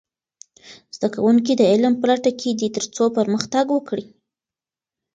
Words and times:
زده 0.95 1.07
کوونکي 1.15 1.51
د 1.55 1.61
علم 1.71 1.93
په 1.99 2.05
لټه 2.09 2.31
کې 2.39 2.49
دي 2.59 2.67
ترڅو 2.75 3.03
پرمختګ 3.17 3.65
وکړي. 3.71 4.05